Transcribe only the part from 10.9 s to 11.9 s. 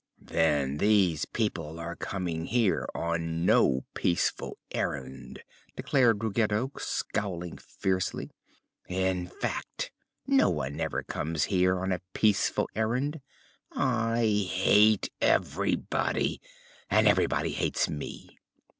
comes here